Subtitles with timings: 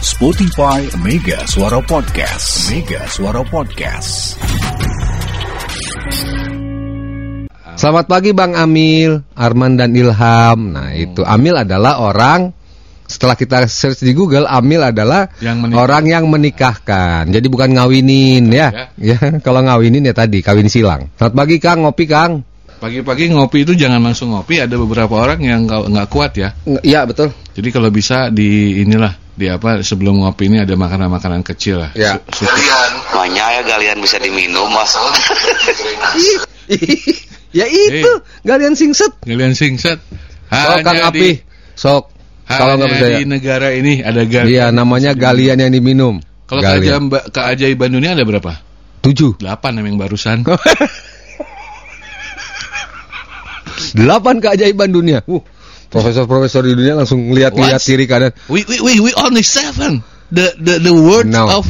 [0.00, 2.68] Spotify Mega Suara Podcast.
[2.68, 4.36] Mega Suara Podcast.
[7.76, 10.76] Selamat pagi Bang Amil, Arman dan Ilham.
[10.76, 12.52] Nah, itu Amil adalah orang
[13.04, 15.80] setelah kita search di Google, Amil adalah Yang menikah.
[15.80, 17.22] orang yang menikahkan.
[17.32, 18.68] Jadi bukan ngawinin ya.
[19.00, 21.08] Ya, kalau ngawinin ya tadi kawin silang.
[21.16, 22.32] Selamat pagi Kang, ngopi Kang.
[22.76, 24.60] Pagi-pagi ngopi itu jangan langsung ngopi.
[24.60, 26.52] Ada beberapa orang yang nggak kuat ya.
[26.84, 27.32] Iya, betul.
[27.56, 31.92] Jadi kalau bisa di inilah di apa sebelum ngopi ini ada makanan-makanan kecil lah.
[31.92, 32.16] Ya.
[32.32, 32.56] Su- su-
[33.12, 34.96] Banyak ya galian bisa diminum mas.
[37.58, 39.12] ya itu, galian singset.
[39.28, 40.00] Galian singset.
[40.48, 41.20] Sok Kang Hanya Api.
[41.20, 41.40] di-
[41.76, 42.04] Sok.
[42.46, 43.16] Kalau nggak hanya percaya.
[43.18, 44.54] di negara ini ada galian.
[44.54, 46.22] Iya, namanya galian yang diminum.
[46.46, 47.10] Kalau Galian.
[47.10, 48.62] keajaiban, keajaiban dunia ada berapa?
[49.02, 49.42] Tujuh.
[49.42, 50.46] Delapan yang barusan.
[53.98, 55.26] Delapan keajaiban dunia.
[55.26, 55.42] Uh,
[55.96, 57.80] profesor-profesor di dunia langsung What?
[57.80, 58.30] kiri kanan.
[58.52, 60.04] We we we we only seven.
[60.28, 61.46] The the the word No.
[61.62, 61.64] of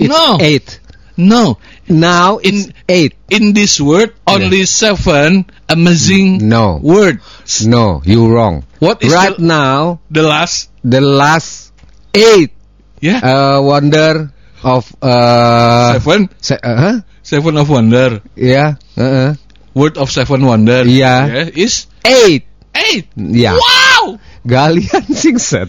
[0.00, 0.80] It's no eight.
[1.20, 1.60] no
[1.92, 3.12] Now it's In- eight.
[3.28, 6.80] in this word only seven amazing No.
[6.80, 7.66] words.
[7.68, 8.64] No, you wrong.
[8.80, 11.76] What is right the- now The last the last
[12.16, 12.56] eight
[13.04, 14.32] yeah uh, wonder
[14.64, 16.96] of uh, seven se- uh, huh?
[17.20, 18.22] seven of wonder.
[18.38, 19.36] Yeah, uh-uh.
[19.74, 20.86] Word of seven wonder.
[20.86, 21.50] Iya.
[21.52, 22.46] is eight.
[22.74, 23.06] Eight.
[23.16, 23.56] Yeah.
[23.56, 24.18] Wow.
[24.46, 25.68] Galian singset.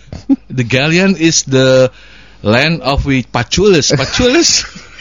[0.49, 1.91] The Gallian is the
[2.41, 3.91] land of we Pachulis.
[3.93, 4.63] Pachulis.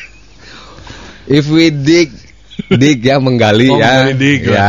[1.22, 2.10] If we dig
[2.68, 4.10] dig ya menggali Oh, ya.
[4.10, 4.52] menggali dig, ya.
[4.52, 4.68] ya.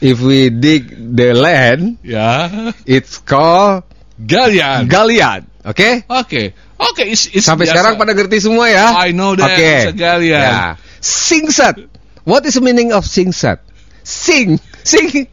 [0.00, 2.72] If we dig the land, ya.
[2.88, 3.84] it's called
[4.16, 4.88] Gallian.
[4.88, 5.44] galian.
[5.66, 6.02] Oke?
[6.08, 6.56] Oke.
[6.80, 7.02] Oke.
[7.04, 7.76] it's- it's Sampai biasa.
[7.76, 8.96] sekarang pada ngerti semua ya?
[8.96, 9.52] I know that.
[9.52, 9.68] Oke.
[9.68, 10.40] A Galian.
[10.48, 10.80] Ya.
[11.00, 11.76] Singset.
[12.24, 13.60] What is the meaning of singset?
[14.02, 14.56] Sing.
[14.82, 15.28] Sing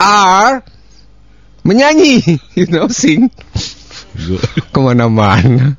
[0.00, 0.64] are
[1.62, 2.40] menyanyi.
[2.56, 3.28] You know, sing.
[4.74, 5.76] Ke mana-mana.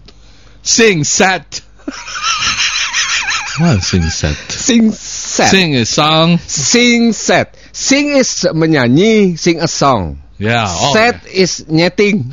[0.62, 1.62] Sing set.
[3.60, 4.38] What sing set?
[4.48, 5.52] Sing set.
[5.52, 6.38] Sing a song.
[6.40, 7.52] Sing set.
[7.76, 10.24] Sing is menyanyi, sing a song.
[10.40, 10.66] Yeah.
[10.66, 12.32] Oh, set is nyeting.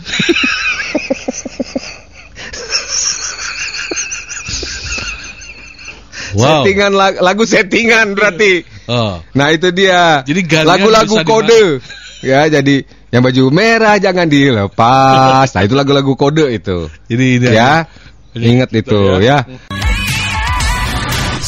[6.36, 6.62] Wow.
[6.62, 8.64] Settingan lag- lagu settingan berarti.
[8.88, 9.20] Oh.
[9.36, 10.24] Nah itu dia.
[10.24, 11.84] Jadi lagu-lagu kode.
[12.24, 12.82] Ya jadi
[13.12, 15.52] yang baju merah jangan dilepas.
[15.54, 16.88] Nah itu lagu-lagu kode itu.
[17.06, 17.84] Jadi ini Ya.
[18.32, 19.44] Jadi Ingat gitu itu ya.
[19.44, 19.78] ya.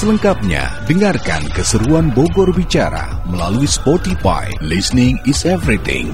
[0.01, 4.49] Selengkapnya, dengarkan keseruan Bogor Bicara melalui Spotify.
[4.65, 6.09] Listening is everything.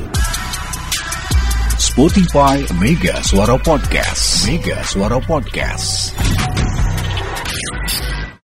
[1.79, 4.43] Spotify Mega Suara Podcast.
[4.51, 6.11] Mega Suara Podcast.